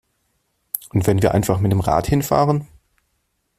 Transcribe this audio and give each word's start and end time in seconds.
Und 0.89 1.05
wenn 1.05 1.21
wir 1.21 1.35
einfach 1.35 1.59
mit 1.59 1.71
dem 1.71 1.79
Rad 1.79 2.07
hinfahren? 2.07 2.67